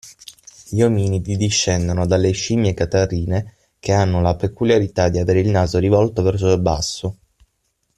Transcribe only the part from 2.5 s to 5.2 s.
catarrine che hanno la peculiarità di